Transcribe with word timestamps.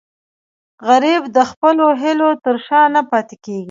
غریب 0.87 1.23
د 1.35 1.37
خپلو 1.49 1.85
هیلو 2.01 2.29
تر 2.45 2.55
شا 2.65 2.81
نه 2.95 3.01
پاتې 3.11 3.35
کېږي 3.43 3.59